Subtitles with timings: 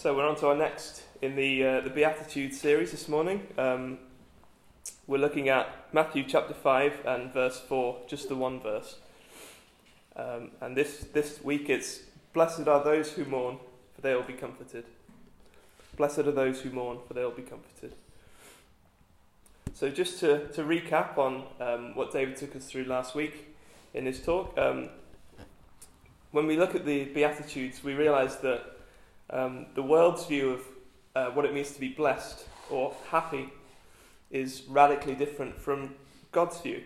[0.00, 3.44] So we're on to our next in the uh, the Beatitudes series this morning.
[3.58, 3.98] Um,
[5.08, 8.98] we're looking at Matthew chapter five and verse four, just the one verse.
[10.14, 13.58] Um, and this this week it's blessed are those who mourn,
[13.96, 14.84] for they will be comforted.
[15.96, 17.92] Blessed are those who mourn, for they will be comforted.
[19.74, 23.52] So just to, to recap on um, what David took us through last week
[23.94, 24.90] in his talk, um,
[26.30, 28.77] when we look at the Beatitudes, we realise that
[29.30, 30.60] um, the world's view of
[31.14, 33.50] uh, what it means to be blessed or happy
[34.30, 35.94] is radically different from
[36.32, 36.82] God's view.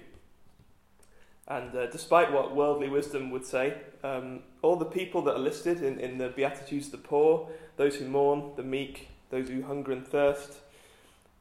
[1.49, 3.75] And uh, despite what worldly wisdom would say,
[4.05, 8.07] um, all the people that are listed in, in the Beatitudes the poor, those who
[8.07, 10.55] mourn, the meek, those who hunger and thirst,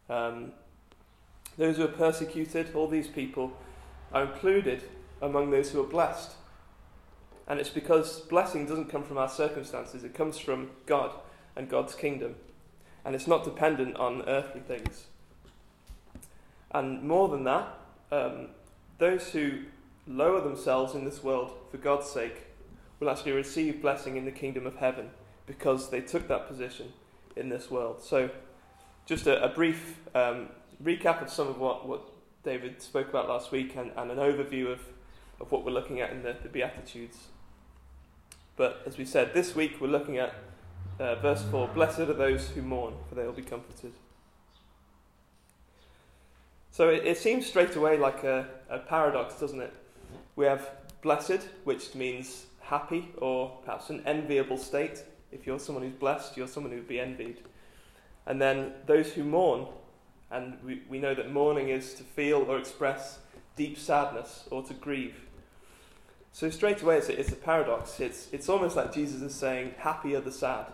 [0.09, 0.53] um,
[1.57, 3.53] those who are persecuted, all these people
[4.11, 4.83] are included
[5.21, 6.31] among those who are blessed.
[7.51, 11.11] And it's because blessing doesn't come from our circumstances, it comes from God
[11.53, 12.35] and God's kingdom.
[13.03, 15.07] And it's not dependent on earthly things.
[16.73, 17.67] And more than that,
[18.09, 18.47] um,
[18.99, 19.63] those who
[20.07, 22.43] lower themselves in this world for God's sake
[23.01, 25.09] will actually receive blessing in the kingdom of heaven
[25.45, 26.93] because they took that position
[27.35, 28.01] in this world.
[28.01, 28.29] So,
[29.05, 30.47] just a, a brief um,
[30.81, 32.01] recap of some of what, what
[32.45, 34.79] David spoke about last week and, and an overview of,
[35.41, 37.17] of what we're looking at in the, the Beatitudes.
[38.61, 40.35] But as we said, this week we're looking at
[40.99, 43.91] uh, verse 4 Blessed are those who mourn, for they will be comforted.
[46.69, 49.73] So it, it seems straight away like a, a paradox, doesn't it?
[50.35, 50.69] We have
[51.01, 55.05] blessed, which means happy or perhaps an enviable state.
[55.31, 57.39] If you're someone who's blessed, you're someone who would be envied.
[58.27, 59.65] And then those who mourn,
[60.29, 63.17] and we, we know that mourning is to feel or express
[63.55, 65.15] deep sadness or to grieve.
[66.33, 67.99] So straight away, it's a, it's a paradox.
[67.99, 70.65] It's, it's almost like Jesus is saying, happy are the sad.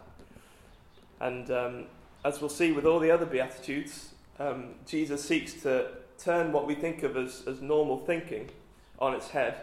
[1.20, 1.86] And um,
[2.24, 6.76] as we'll see with all the other Beatitudes, um, Jesus seeks to turn what we
[6.76, 8.50] think of as, as normal thinking
[9.00, 9.56] on its head.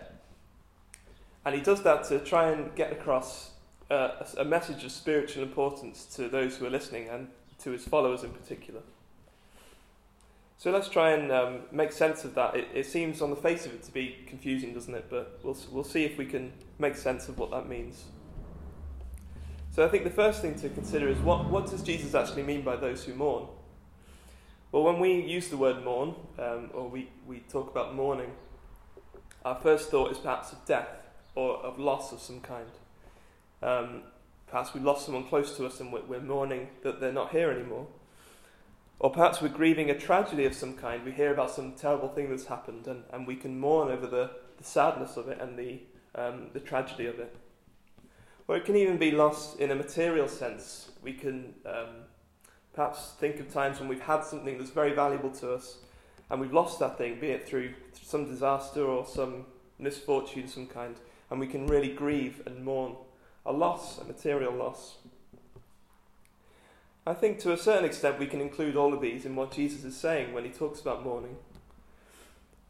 [1.44, 3.50] And he does that to try and get across
[3.90, 7.28] uh, a, a message of spiritual importance to those who are listening and
[7.62, 8.80] to his followers in particular.
[10.64, 12.56] So let's try and um, make sense of that.
[12.56, 15.04] It, it, seems on the face of it to be confusing, doesn't it?
[15.10, 18.04] But we'll, we'll see if we can make sense of what that means.
[19.72, 22.62] So I think the first thing to consider is what, what does Jesus actually mean
[22.62, 23.46] by those who mourn?
[24.72, 28.30] Well, when we use the word mourn, um, or we, we talk about mourning,
[29.44, 30.88] our first thought is perhaps of death
[31.34, 32.70] or of loss of some kind.
[33.62, 34.04] Um,
[34.46, 37.50] perhaps we've lost someone close to us and we're, we're mourning that they're not here
[37.50, 37.86] anymore.
[39.04, 41.04] Or perhaps we're grieving a tragedy of some kind.
[41.04, 44.30] We hear about some terrible thing that's happened, and, and we can mourn over the,
[44.56, 45.80] the sadness of it and the,
[46.14, 47.36] um, the tragedy of it.
[48.48, 50.90] Or it can even be lost in a material sense.
[51.02, 52.06] We can um,
[52.72, 55.80] perhaps think of times when we've had something that's very valuable to us,
[56.30, 59.44] and we've lost that thing, be it through some disaster or some
[59.78, 60.96] misfortune of some kind,
[61.30, 62.96] and we can really grieve and mourn
[63.44, 64.96] a loss, a material loss.
[67.06, 69.84] I think to a certain extent we can include all of these in what Jesus
[69.84, 71.36] is saying when he talks about mourning.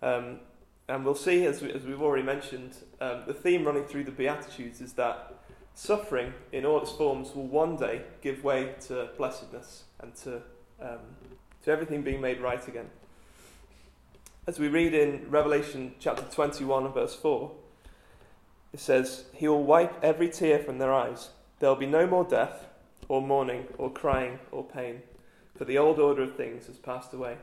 [0.02, 0.40] Um,
[0.88, 4.80] and we'll see, as, we, we've already mentioned, um, the theme running through the Beatitudes
[4.80, 5.34] is that
[5.74, 10.42] suffering in all its forms will one day give way to blessedness and to,
[10.80, 10.98] um,
[11.62, 12.90] to everything being made right again.
[14.48, 17.52] As we read in Revelation chapter 21 verse 4,
[18.72, 21.30] it says, He will wipe every tear from their eyes.
[21.60, 22.66] There will be no more death
[23.09, 25.03] or mourning, or crying, or pain,
[25.56, 27.37] for the old order of things has passed away.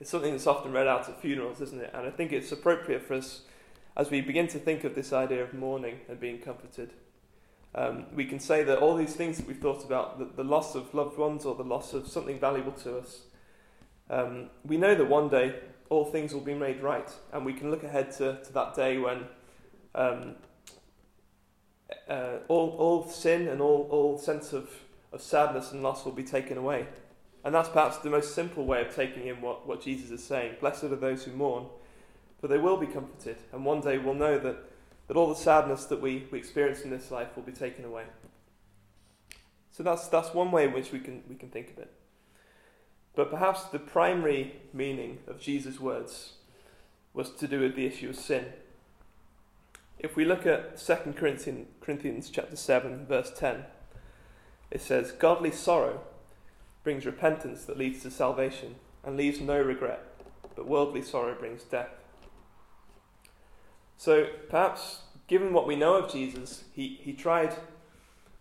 [0.00, 1.90] It's something that's often read out at funerals, isn't it?
[1.94, 3.42] And I think it's appropriate for us
[3.96, 6.92] as we begin to think of this idea of mourning and being comforted.
[7.74, 10.74] Um, we can say that all these things that we've thought about, the, the, loss
[10.74, 13.20] of loved ones or the loss of something valuable to us,
[14.10, 15.54] um, we know that one day
[15.88, 18.98] all things will be made right, and we can look ahead to, to that day
[18.98, 19.24] when
[19.94, 20.34] um,
[22.08, 24.70] uh, all, all sin and all, all sense of,
[25.12, 26.86] of sadness and loss will be taken away.
[27.44, 30.56] And that's perhaps the most simple way of taking in what, what Jesus is saying.
[30.60, 31.66] Blessed are those who mourn,
[32.40, 33.36] for they will be comforted.
[33.52, 34.56] And one day we'll know that,
[35.08, 38.04] that all the sadness that we, we experience in this life will be taken away.
[39.72, 41.92] So that's, that's one way in which we can, we can think of it.
[43.14, 46.34] But perhaps the primary meaning of Jesus' words
[47.12, 48.46] was to do with the issue of sin
[49.98, 53.64] if we look at 2 Corinthians, Corinthians chapter 7, verse 10,
[54.70, 56.00] it says, Godly sorrow
[56.82, 60.04] brings repentance that leads to salvation and leaves no regret,
[60.56, 61.90] but worldly sorrow brings death.
[63.96, 67.54] So perhaps, given what we know of Jesus, he, he tried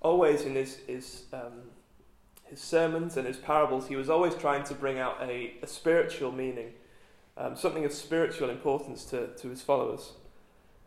[0.02, 1.70] always in his, his, um,
[2.46, 6.32] his sermons and his parables, he was always trying to bring out a, a spiritual
[6.32, 6.74] meaning,
[7.38, 10.14] um, something of spiritual importance to, to his followers.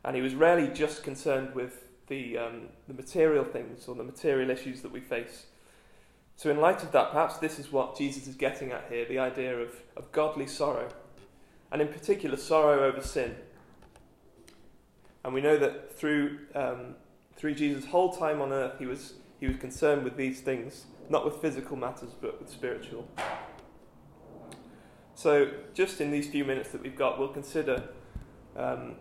[0.05, 4.51] And he was rarely just concerned with the, um, the material things or the material
[4.51, 5.47] issues that we face.
[6.37, 9.19] So, in light of that, perhaps this is what Jesus is getting at here the
[9.19, 10.89] idea of, of godly sorrow,
[11.71, 13.37] and in particular, sorrow over sin.
[15.25, 16.97] And we know that through, um,
[17.37, 21.25] through Jesus' whole time on earth, he was, he was concerned with these things, not
[21.25, 23.09] with physical matters, but with spiritual.
[25.15, 27.85] So, just in these few minutes that we've got, we'll consider
[28.57, 28.97] um,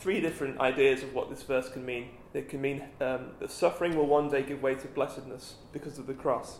[0.00, 2.08] three different ideas of what this verse can mean.
[2.32, 6.06] It can mean um, that suffering will one day give way to blessedness because of
[6.06, 6.58] the cross.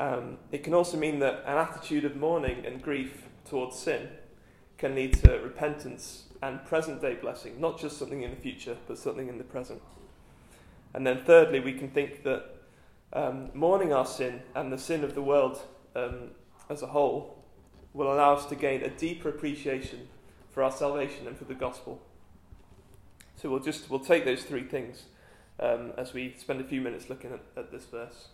[0.00, 4.08] Um, it can also mean that an attitude of mourning and grief towards sin
[4.78, 8.96] can lead to repentance and present day blessing, not just something in the future, but
[8.96, 9.82] something in the present.
[10.94, 12.54] And then, thirdly, we can think that
[13.12, 15.60] um, mourning our sin and the sin of the world
[15.96, 16.30] um,
[16.70, 17.44] as a whole
[17.92, 20.08] will allow us to gain a deeper appreciation
[20.58, 22.02] for our salvation and for the gospel.
[23.36, 25.04] So we'll just we'll take those three things
[25.60, 28.30] um, as we spend a few minutes looking at, at this verse.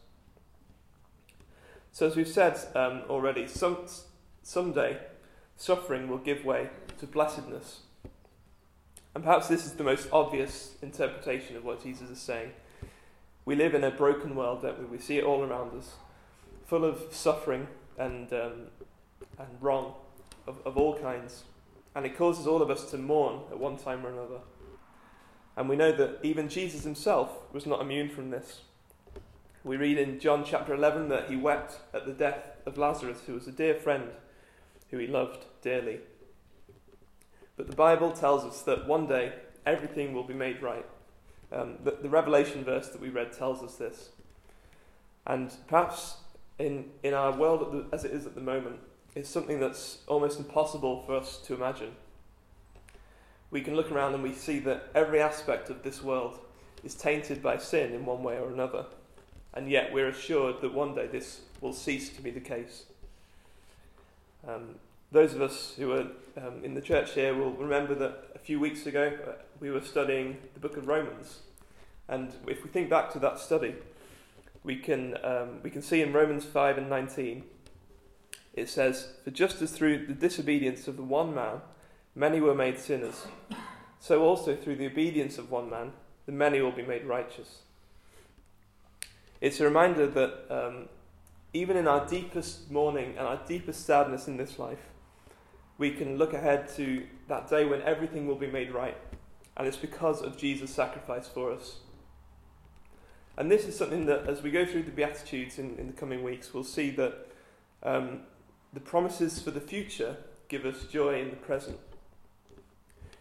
[1.93, 3.76] So as we've said um, already, some
[4.43, 5.00] someday
[5.59, 7.81] suffering will give way to blessedness.
[9.15, 12.53] And perhaps this is the most obvious interpretation of what Jesus is saying.
[13.44, 14.87] We live in a broken world, don't we?
[14.87, 15.93] We see it all around us,
[16.65, 17.69] full of suffering
[17.99, 18.53] and, um,
[19.38, 19.93] and wrong
[20.47, 21.44] of, of all kinds.
[21.94, 24.41] And it causes all of us to mourn at one time or another.
[25.56, 28.62] And we know that even Jesus himself was not immune from this.
[29.62, 33.35] We read in John chapter 11 that he wept at the death of Lazarus, who
[33.35, 34.11] was a dear friend
[34.91, 36.00] who he loved dearly.
[37.56, 39.32] But the Bible tells us that one day
[39.64, 40.87] everything will be made right.
[41.52, 44.11] Um, the, the Revelation verse that we read tells us this.
[45.26, 46.17] And perhaps
[46.58, 48.81] in, in our world as it is at the moment,
[49.14, 51.93] it's something that's almost impossible for us to imagine.
[53.50, 56.40] We can look around and we see that every aspect of this world
[56.82, 58.87] is tainted by sin in one way or another.
[59.52, 62.84] And yet we're assured that one day this will cease to be the case.
[64.46, 64.75] Um,
[65.12, 66.06] those of us who are
[66.37, 69.81] um, in the church here will remember that a few weeks ago uh, we were
[69.81, 71.38] studying the book of Romans.
[72.08, 73.76] And if we think back to that study,
[74.64, 77.44] we can, um, we can see in Romans 5 and 19,
[78.54, 81.60] it says, For just as through the disobedience of the one man
[82.14, 83.26] many were made sinners,
[84.00, 85.92] so also through the obedience of one man
[86.26, 87.58] the many will be made righteous.
[89.40, 90.88] It's a reminder that um,
[91.52, 94.90] even in our deepest mourning and our deepest sadness in this life,
[95.76, 98.96] we can look ahead to that day when everything will be made right.
[99.56, 101.78] And it's because of Jesus' sacrifice for us.
[103.36, 106.22] And this is something that, as we go through the Beatitudes in, in the coming
[106.22, 107.26] weeks, we'll see that
[107.82, 108.20] um,
[108.75, 110.17] the promises for the future
[110.49, 111.79] give us joy in the present.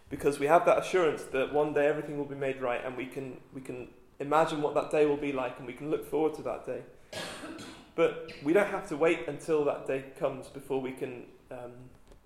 [0.10, 3.06] Because we have that assurance that one day everything will be made right, and we
[3.06, 3.88] can, we can
[4.20, 6.82] imagine what that day will be like, and we can look forward to that day.
[7.96, 11.72] But we don't have to wait until that day comes before we can um,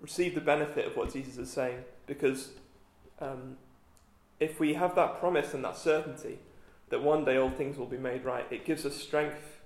[0.00, 1.84] receive the benefit of what Jesus is saying.
[2.06, 2.50] Because
[3.20, 3.56] um,
[4.40, 6.38] if we have that promise and that certainty
[6.88, 9.60] that one day all things will be made right, it gives us strength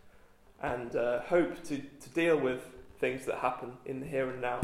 [0.61, 2.63] and uh, hope to, to deal with
[3.03, 4.61] things that happen in the here and now.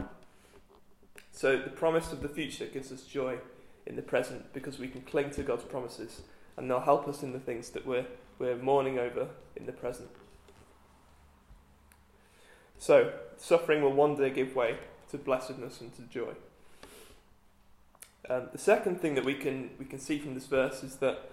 [1.33, 3.39] So the promise of the future gives us joy
[3.85, 6.23] in the present because we can cling to God's promises
[6.57, 8.07] and they'll help us in the things that we're,
[8.39, 9.27] we're mourning over
[9.57, 10.09] in the present.
[12.79, 14.79] So, suffering will one day give way
[15.11, 16.35] to blessedness and to joy.
[18.31, 21.29] Um, the second thing that we can, we can see from this verse is that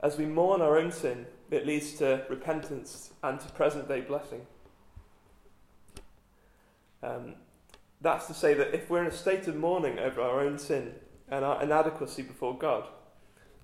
[0.00, 4.46] as we mourn our own sin, it leads to repentance and to present day blessing.
[7.04, 7.34] Um,
[8.00, 10.94] that's to say that if we're in a state of mourning over our own sin
[11.28, 12.86] and our inadequacy before God,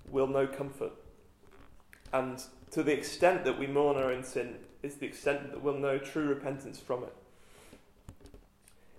[0.09, 0.93] we'll know comfort.
[2.13, 5.77] And to the extent that we mourn our own sin, is the extent that we'll
[5.77, 7.13] know true repentance from it.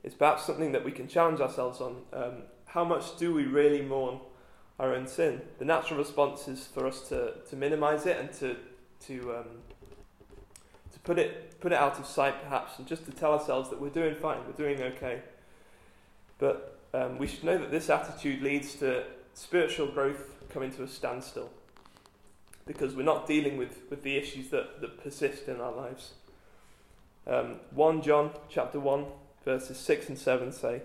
[0.05, 1.97] It's perhaps something that we can challenge ourselves on.
[2.13, 4.21] Um, how much do we really mourn
[4.79, 5.43] our own sin?
[5.59, 8.57] The natural response is for us to, to minimize it and to,
[9.07, 9.47] to, um,
[10.93, 13.81] to put, it, put it out of sight, perhaps, and just to tell ourselves that
[13.81, 15.23] we're doing fine, we're doing okay.
[16.39, 20.89] But um, we should know that this attitude leads to spiritual growth coming to a
[20.89, 21.51] standstill
[22.67, 26.13] because we're not dealing with, with the issues that, that persist in our lives.
[27.27, 29.07] Um, 1 John chapter 1,
[29.45, 30.83] verses 6 and 7 say,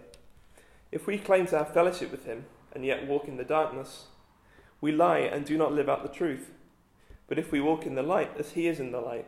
[0.92, 4.06] If we claim to have fellowship with him and yet walk in the darkness,
[4.80, 6.52] we lie and do not live out the truth.
[7.28, 9.28] But if we walk in the light as he is in the light,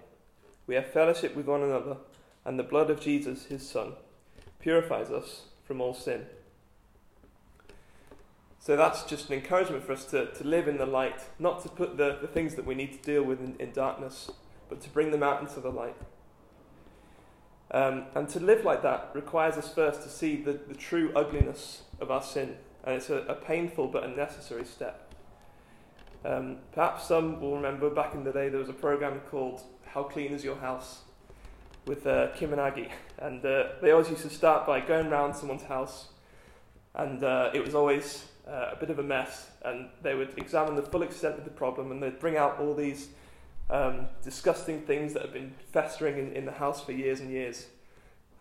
[0.70, 1.98] we have fellowship with one another,
[2.46, 3.94] and the blood of Jesus, his Son,
[4.60, 6.28] purifies us from all sin.
[8.60, 11.70] So that's just an encouragement for us to, to live in the light, not to
[11.70, 14.30] put the, the things that we need to deal with in, in darkness,
[14.70, 15.96] but to bring them out into the light.
[17.72, 21.82] Um, and to live like that requires us first to see the, the true ugliness
[22.00, 22.58] of our sin.
[22.84, 25.09] And it's a, a painful but a necessary step.
[26.26, 30.04] Um, perhaps some will remember back in the day there was a program called How
[30.04, 31.02] Clean Is Your House
[31.86, 32.90] with uh, Kim and Aggie.
[33.18, 36.10] And uh, they always used to start by going around someone's house.
[36.94, 39.50] And uh, it was always uh, a bit of a mess.
[39.64, 42.76] And they would examine the full extent of the problem and they'd bring out all
[42.76, 43.10] these
[43.70, 47.68] um, disgusting things that have been festering in, in the house for years and years.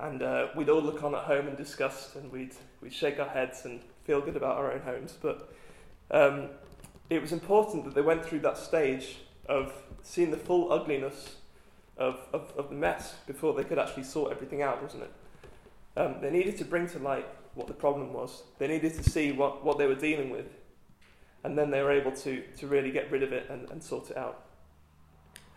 [0.01, 3.29] And uh, we'd all look on at home and discuss, and we'd, we'd shake our
[3.29, 5.17] heads and feel good about our own homes.
[5.21, 5.53] But
[6.13, 6.51] um,
[7.11, 9.73] it was important that they went through that stage of
[10.03, 11.37] seeing the full ugliness
[11.97, 15.13] of, of, of the mess before they could actually sort everything out, wasn't it?
[15.97, 18.43] Um, they needed to bring to light what the problem was.
[18.59, 20.47] They needed to see what, what they were dealing with.
[21.45, 24.11] And then they were able to, to really get rid of it and, and sort
[24.11, 24.45] it out.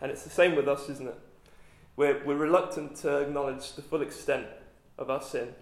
[0.00, 1.18] And it's the same with us, isn't it?
[1.96, 4.46] We're, we're reluctant to acknowledge the full extent
[4.98, 5.54] of our sin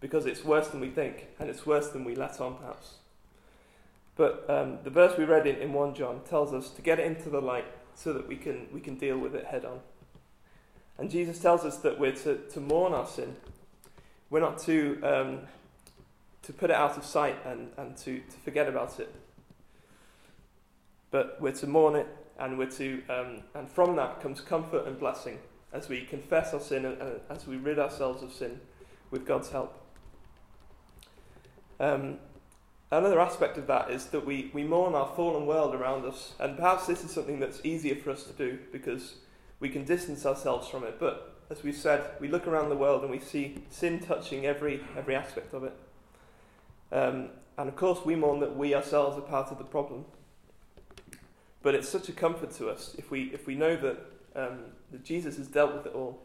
[0.00, 2.94] because it's worse than we think and it's worse than we let on, perhaps.
[4.16, 7.06] But um, the verse we read in, in 1 John tells us to get it
[7.06, 9.80] into the light so that we can, we can deal with it head on.
[10.98, 13.34] And Jesus tells us that we're to, to mourn our sin.
[14.30, 15.40] We're not to, um,
[16.42, 19.12] to put it out of sight and, and to, to forget about it.
[21.10, 22.06] But we're to mourn it
[22.38, 25.38] and we're to, um, and from that comes comfort and blessing
[25.72, 28.60] as we confess our sin and, and as we rid ourselves of sin
[29.10, 29.80] with God's help.
[31.80, 32.18] Um,
[32.98, 36.56] another aspect of that is that we, we mourn our fallen world around us, and
[36.56, 39.16] perhaps this is something that's easier for us to do because
[39.60, 40.98] we can distance ourselves from it.
[40.98, 44.80] But as we've said, we look around the world and we see sin touching every
[44.96, 45.76] every aspect of it.
[46.92, 50.04] Um, and of course, we mourn that we ourselves are part of the problem.
[51.62, 53.98] But it's such a comfort to us if we, if we know that,
[54.36, 54.58] um,
[54.92, 56.20] that Jesus has dealt with it all.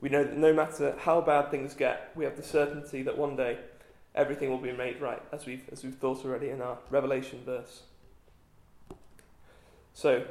[0.00, 3.34] We know that no matter how bad things get, we have the certainty that one
[3.34, 3.58] day
[4.18, 7.82] everything will be made right, as we've, as we've thought already in our Revelation verse.
[9.94, 10.24] So,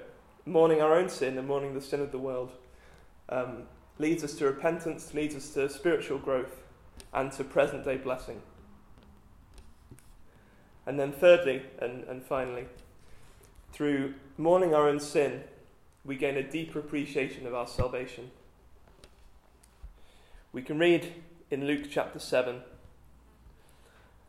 [0.45, 2.51] mourning our own sin and mourning the sin of the world
[3.29, 3.63] um,
[3.97, 6.61] leads us to repentance, leads us to spiritual growth,
[7.13, 8.41] and to present day blessing.
[10.85, 12.65] And then, thirdly, and, and finally,
[13.71, 15.43] through mourning our own sin,
[16.03, 18.31] we gain a deeper appreciation of our salvation.
[20.51, 21.13] We can read
[21.49, 22.61] in Luke chapter 7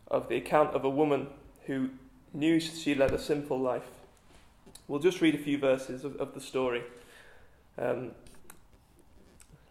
[0.09, 1.29] of the account of a woman
[1.67, 1.91] who
[2.33, 3.89] knew she led a sinful life.
[4.87, 6.83] We'll just read a few verses of, of the story.
[7.77, 8.13] Um,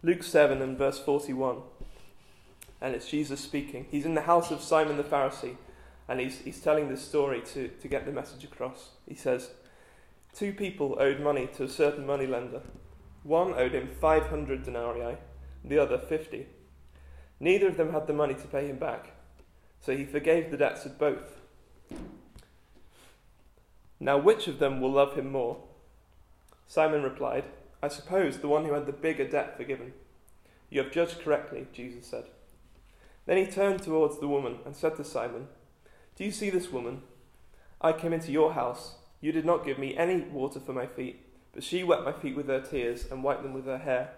[0.04, 1.58] Luke 7 and verse 41.
[2.80, 3.88] And it's Jesus speaking.
[3.90, 5.58] He's in the house of Simon the Pharisee,
[6.08, 8.92] and he's, he's telling this story to, to get the message across.
[9.08, 9.50] He says,
[10.34, 12.62] Two people owed money to a certain moneylender.
[13.24, 15.18] One owed him 500 denarii,
[15.66, 16.46] the other 50.
[17.40, 19.17] Neither of them had the money to pay him back,
[19.88, 21.40] so he forgave the debts of both.
[24.02, 25.64] Now, which of them will love him more?
[26.68, 27.46] Simon replied,
[27.82, 29.94] I suppose the one who had the bigger debt forgiven.
[30.70, 32.26] You have judged correctly, Jesus said.
[33.28, 35.48] Then he turned towards the woman and said to Simon,
[36.18, 37.04] Do you see this woman?
[37.80, 38.96] I came into your house.
[39.22, 41.22] You did not give me any water for my feet,
[41.54, 44.10] but she wet my feet with her tears and wiped them with her hair.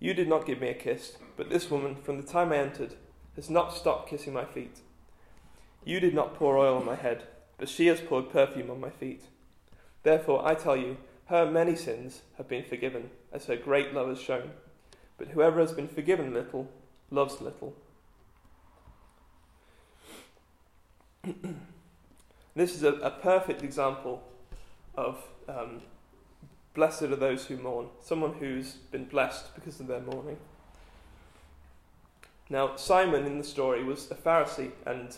[0.00, 2.94] You did not give me a kiss, but this woman, from the time I entered,
[3.38, 4.80] has not stopped kissing my feet.
[5.84, 7.22] You did not pour oil on my head,
[7.56, 9.22] but she has poured perfume on my feet.
[10.02, 14.20] Therefore, I tell you, her many sins have been forgiven, as her great love has
[14.20, 14.50] shown.
[15.18, 16.68] But whoever has been forgiven little,
[17.12, 17.76] loves little.
[22.56, 24.20] This is a, a perfect example
[24.96, 25.82] of um,
[26.74, 30.38] blessed are those who mourn, someone who's been blessed because of their mourning.
[32.50, 35.16] Now, Simon in the story was a Pharisee, and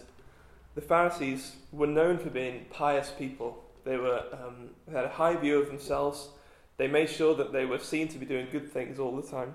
[0.74, 3.64] the Pharisees were known for being pious people.
[3.84, 6.30] They, were, um, they had a high view of themselves.
[6.76, 9.54] They made sure that they were seen to be doing good things all the time.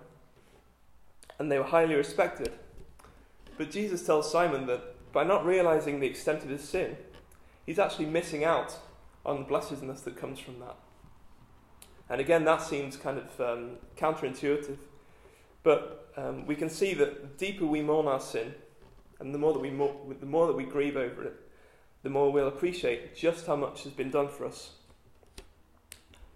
[1.38, 2.54] And they were highly respected.
[3.58, 6.98] But Jesus tells Simon that by not realizing the extent of his sin,
[7.66, 8.78] he's actually missing out
[9.26, 10.76] on the blessedness that comes from that.
[12.10, 14.78] And again, that seems kind of um, counterintuitive.
[15.66, 18.54] But um, we can see that the deeper we mourn our sin,
[19.20, 21.34] and the more that we the more that we grieve over it,
[22.04, 24.74] the more we'll appreciate just how much has been done for us.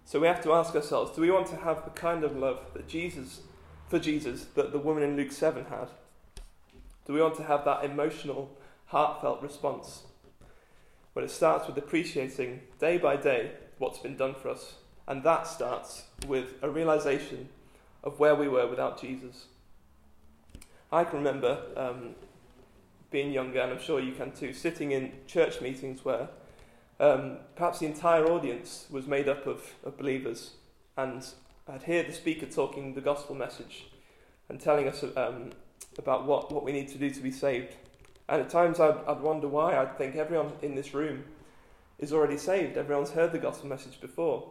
[0.04, 2.72] So we have to ask ourselves do we want to have the kind of love
[2.74, 3.42] that Jesus,
[3.86, 5.90] for Jesus, that the woman in Luke 7 had?
[7.06, 10.02] Do we want to have that emotional, heartfelt response?
[11.14, 14.74] But it starts with appreciating day by day what's been done for us.
[15.06, 17.48] And that starts with a realization
[18.02, 19.46] of where we were without Jesus.
[20.92, 22.14] I can remember um,
[23.10, 26.28] being younger, and I'm sure you can too, sitting in church meetings where
[26.98, 30.52] um, perhaps the entire audience was made up of, of believers,
[30.96, 31.26] and
[31.68, 33.86] I'd hear the speaker talking the gospel message
[34.48, 35.50] and telling us um,
[35.98, 37.76] about what, what we need to do to be saved.
[38.28, 39.76] And at times I'd, I'd wonder why.
[39.76, 41.24] I'd think everyone in this room
[41.98, 44.50] is already saved, everyone's heard the gospel message before.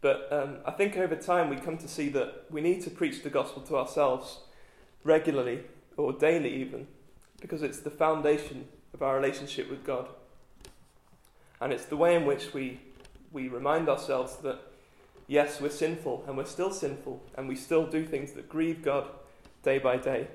[0.00, 3.22] But um, I think over time we come to see that we need to preach
[3.22, 4.38] the gospel to ourselves
[5.04, 5.60] regularly
[5.96, 6.86] or daily, even,
[7.40, 10.08] because it's the foundation of our relationship with God.
[11.60, 12.80] And it's the way in which we,
[13.32, 14.60] we remind ourselves that,
[15.26, 19.06] yes, we're sinful and we're still sinful and we still do things that grieve God
[19.62, 20.28] day by day.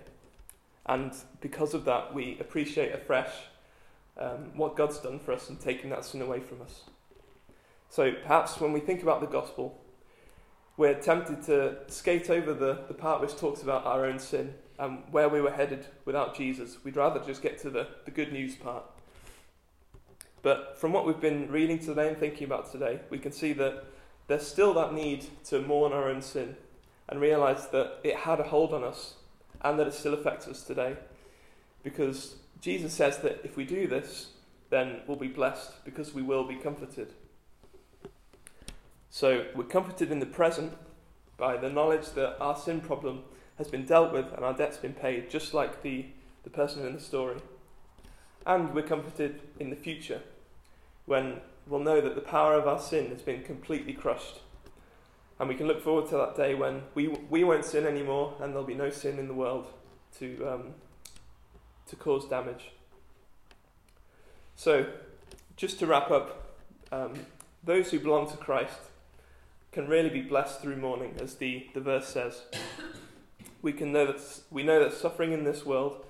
[0.85, 3.31] And because of that, we appreciate afresh
[4.17, 6.81] um, what God's done for us and taking that sin away from us.
[7.95, 9.79] So perhaps when we think about the gospel,
[10.75, 15.03] we're tempted to skate over the, the part which talks about our own sin and
[15.11, 16.75] where we were headed without Jesus.
[16.83, 18.83] We'd rather just get to the, the good news part.
[20.41, 23.85] But from what we've been reading today and thinking about today, we can see that
[24.27, 26.57] there's still that need to mourn our own sin
[27.07, 29.13] and realize that it had a hold on us
[29.61, 30.97] and that it still affects us today.
[31.81, 34.31] Because Jesus says that if we do this,
[34.69, 37.13] then we'll be blessed because we will be comforted.
[39.15, 40.73] So we're comforted in the present
[41.37, 43.23] by the knowledge that our sin problem
[43.57, 46.07] has been dealt with and our debt's been paid, just like the,
[46.43, 47.37] the person in the story.
[48.45, 50.19] And we're comforted in the future
[51.05, 54.41] when we'll know that the power of our sin has been completely crushed.
[55.39, 58.51] And we can look forward to that day when we, we won't sin anymore and
[58.51, 59.67] there'll be no sin in the world
[60.19, 60.63] to, um,
[61.87, 62.71] to cause damage.
[64.57, 64.87] So,
[65.55, 66.57] just to wrap up,
[66.91, 67.13] um,
[67.63, 68.79] those who belong to Christ
[69.75, 72.43] can really be blessed through mourning, as the, the verse says.
[73.61, 76.05] We can know that we know that suffering in this world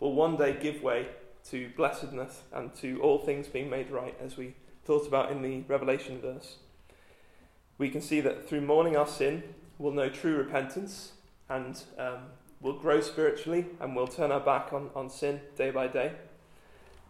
[0.00, 1.08] will one day give way
[1.50, 4.54] to blessedness and to all things being made right, as we
[4.86, 6.56] thought about in the Revelation verse.
[7.76, 9.42] We can see that through mourning our sin,
[9.76, 11.12] we'll know true repentance
[11.50, 12.20] and um,
[12.62, 16.12] we'll grow spiritually and we'll turn our back on, on sin day by day.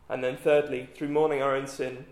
[0.09, 2.07] And then, thirdly, through mourning our own sin,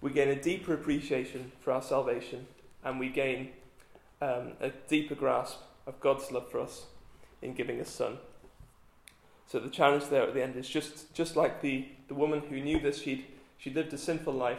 [0.00, 2.48] we gain a deeper appreciation for our salvation
[2.88, 3.50] and we gain
[4.22, 6.86] um, a deeper grasp of God's love for us
[7.42, 8.16] in giving His Son.
[9.46, 12.60] So the challenge there at the end is just, just like the, the woman who
[12.60, 13.26] knew this, she'd,
[13.58, 14.58] she lived a sinful life.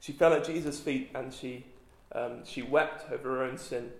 [0.00, 1.64] She fell at Jesus' feet and she,
[2.12, 3.90] um, she wept over her own sin.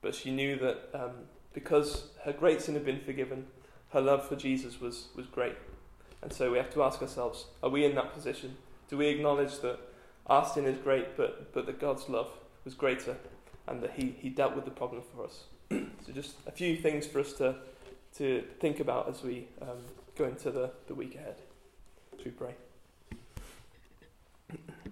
[0.00, 1.10] But she knew that um,
[1.52, 3.46] because her great sin had been forgiven,
[3.90, 5.56] her love for Jesus was, was great.
[6.22, 8.56] And so we have to ask ourselves are we in that position?
[8.88, 9.78] Do we acknowledge that
[10.26, 12.30] our sin is great, but, but that God's love
[12.66, 13.16] was greater
[13.68, 15.44] and that he, he dealt with the problem for us.
[15.70, 17.54] so, just a few things for us to,
[18.18, 19.78] to think about as we um,
[20.18, 21.36] go into the, the week ahead.
[22.18, 22.54] Should we pray?